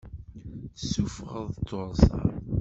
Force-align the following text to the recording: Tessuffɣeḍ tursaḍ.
Tessuffɣeḍ 0.77 1.47
tursaḍ. 1.67 2.33